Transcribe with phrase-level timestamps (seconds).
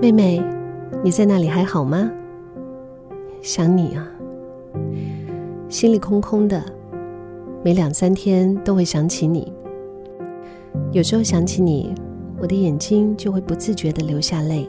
[0.00, 0.40] 妹妹，
[1.02, 2.08] 你在那里还好吗？
[3.42, 4.08] 想你啊，
[5.68, 6.62] 心里空空的，
[7.64, 9.52] 每两三天都会想起你。
[10.92, 11.92] 有时候想起你，
[12.40, 14.68] 我的眼睛就会不自觉的流下泪。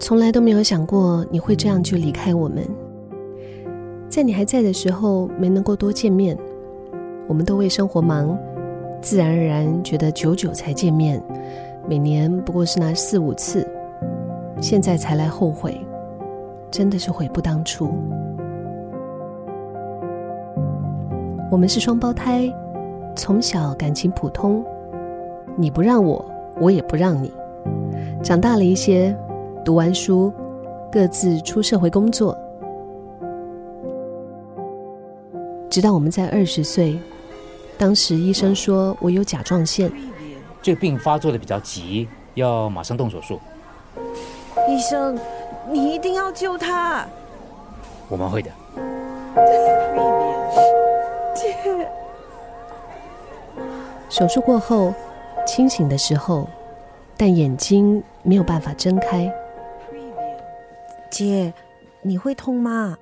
[0.00, 2.66] 从来都没有想过你会这样就离开我们。
[4.08, 6.36] 在你还在的时候，没能够多见面，
[7.28, 8.36] 我们都为生活忙，
[9.00, 11.22] 自然而然觉得久久才见面。
[11.88, 13.68] 每年不过是那四五次，
[14.60, 15.78] 现在才来后悔，
[16.70, 17.90] 真的是悔不当初。
[21.50, 22.50] 我们是双胞胎，
[23.14, 24.64] 从小感情普通，
[25.56, 26.24] 你不让我，
[26.60, 27.32] 我也不让你。
[28.22, 29.14] 长大了一些，
[29.64, 30.32] 读完书，
[30.90, 32.38] 各自出社会工作，
[35.68, 36.98] 直到我们在二十岁，
[37.76, 39.92] 当时医生说我有甲状腺。
[40.62, 43.40] 这个病发作的比较急，要马上动手术。
[44.68, 45.18] 医生，
[45.68, 47.04] 你一定要救他。
[48.08, 48.50] 我们会的。
[51.34, 51.56] 姐。
[54.08, 54.94] 手术过后，
[55.46, 56.48] 清醒的时候，
[57.16, 59.32] 但眼睛没有办法睁开。
[61.10, 61.52] 姐，
[62.02, 62.96] 你会痛吗？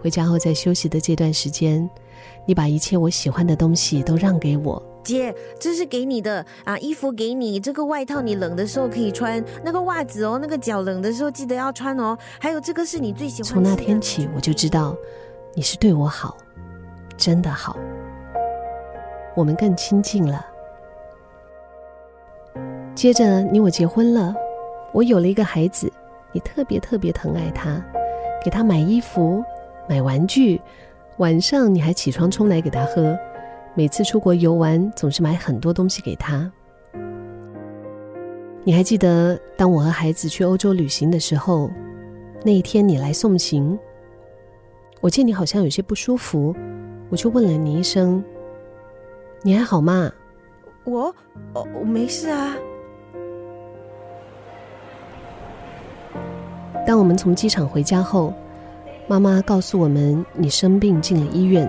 [0.00, 1.88] 回家后，在休息的这段时间，
[2.46, 4.82] 你把一切我喜欢的东西都让给我。
[5.02, 13.52] 姐，这是给你的啊，衣服给你，这个外套你冷的时候可以穿，那个袜子哦，那个脚冷的时候记得要穿哦，还有这个是你最喜欢。
[13.52, 14.96] 从那天起，我就知道
[15.54, 16.36] 你是对我好，
[17.16, 17.76] 真的好，
[19.34, 20.44] 我们更亲近了。
[22.94, 24.34] 接着你我结婚了，
[24.92, 25.90] 我有了一个孩子，
[26.32, 27.82] 你特别特别疼爱他，
[28.44, 29.42] 给他买衣服、
[29.88, 30.60] 买玩具，
[31.16, 33.16] 晚上你还起床冲奶给他喝。
[33.74, 36.50] 每次出国游玩，总是买很多东西给他。
[38.62, 41.70] 你还记得，当我和孩子去欧洲旅行的时候，
[42.44, 43.78] 那一天你来送行，
[45.00, 46.54] 我见你好像有些不舒服，
[47.08, 48.22] 我就问了你一声
[49.42, 50.12] ：“你还好吗？”
[50.84, 51.14] 我，
[51.54, 52.54] 哦，我没事啊。
[56.86, 58.34] 当我们从机场回家后，
[59.06, 61.66] 妈妈告诉我们你生病进了医院。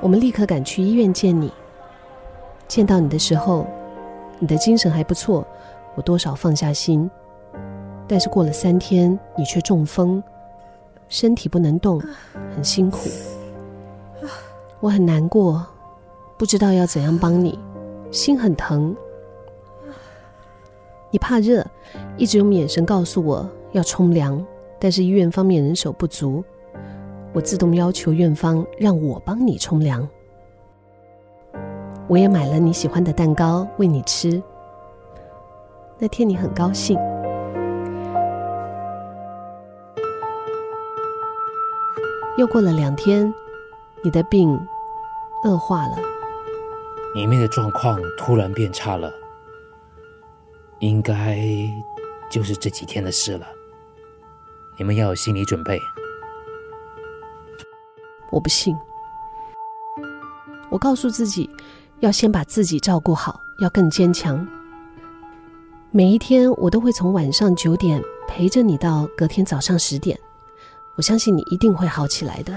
[0.00, 1.52] 我们立刻赶去医院见你。
[2.66, 3.66] 见到你的时候，
[4.38, 5.46] 你的精神还不错，
[5.94, 7.10] 我多少放下心。
[8.08, 10.22] 但是过了三天，你却中风，
[11.08, 12.00] 身体不能动，
[12.54, 13.08] 很辛苦。
[14.80, 15.66] 我很难过，
[16.38, 17.58] 不知道要怎样帮你，
[18.10, 18.96] 心很疼。
[21.10, 21.66] 你怕热，
[22.16, 24.44] 一直用眼神告诉我要冲凉，
[24.78, 26.42] 但是医院方面人手不足。
[27.32, 30.06] 我自动要求院方让我帮你冲凉，
[32.08, 34.42] 我也买了你喜欢的蛋糕喂你吃。
[35.96, 36.98] 那天你很高兴。
[42.36, 43.32] 又过了两天，
[44.02, 44.58] 你的病
[45.44, 45.98] 恶化了，
[47.14, 49.12] 里面的状况突然变差了，
[50.80, 51.38] 应该
[52.28, 53.46] 就是这几天的事了。
[54.76, 55.78] 你们要有心理准备。
[58.30, 58.76] 我不信。
[60.70, 61.48] 我告诉自己，
[61.98, 64.46] 要先把自己照顾好，要更坚强。
[65.90, 70.18] 每一天，我都会从晚上九点陪着你到隔天早上十点。
[70.94, 72.56] 我相信你一定会好起来的。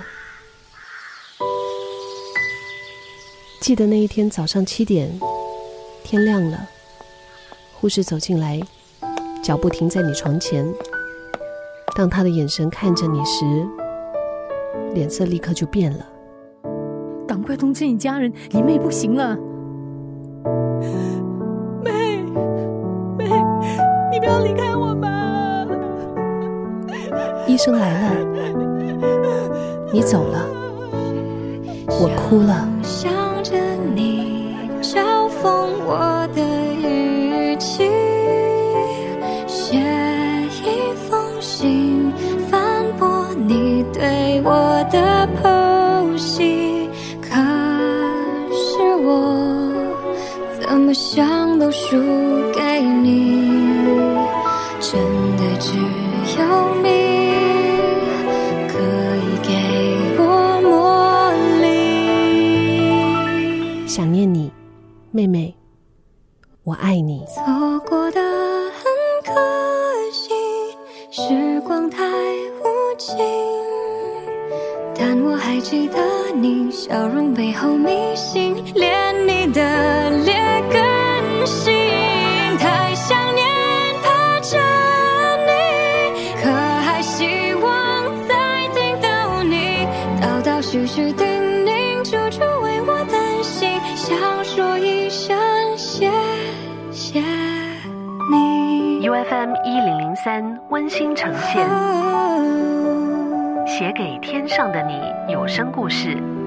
[3.59, 5.19] 记得那一天早上七点，
[6.03, 6.67] 天亮了，
[7.73, 8.62] 护士走进来，
[9.41, 10.72] 脚步停在你床前。
[11.95, 13.45] 当他的眼神看着你时，
[14.93, 16.05] 脸色立刻就变了，
[17.27, 19.35] 赶快通知你家人，你妹不行了。
[21.83, 22.21] 妹，
[23.17, 23.25] 妹，
[24.11, 25.67] 你不要离开我们。
[27.47, 28.11] 医生来了，
[29.91, 30.47] 你走了，
[31.87, 32.67] 我哭了。
[32.83, 33.11] 想
[51.59, 51.95] 都输
[52.51, 53.51] 给你，
[54.81, 55.00] 真
[55.38, 55.77] 的只
[56.38, 56.41] 有
[56.81, 56.88] 你
[58.68, 58.80] 可
[59.15, 59.53] 以给
[60.19, 60.21] 我
[60.62, 61.31] 魔
[61.62, 61.63] 力。
[63.88, 64.51] 想念你，
[65.12, 65.56] 妹妹，
[66.65, 67.24] 我爱你。
[67.33, 68.83] 错过的很
[69.24, 69.31] 可
[70.12, 70.33] 惜，
[71.12, 72.03] 时光太
[72.59, 72.63] 无
[72.97, 73.15] 情，
[75.21, 75.98] 我还记得
[76.33, 80.33] 你笑容背后迷信，连你的劣
[80.71, 81.74] 根性，
[82.57, 83.45] 太想念
[84.01, 84.57] 怕着
[85.45, 85.51] 你，
[86.42, 89.86] 可还希望再听到你，
[90.21, 91.25] 道道续续叮
[91.66, 95.38] 咛，处处为我担心，想说一声
[95.77, 96.09] 谢
[96.92, 97.19] 谢
[98.31, 99.01] 你。
[99.01, 102.12] U F M 一零零三温馨呈现。
[103.75, 106.43] 写给天上的你有声故事。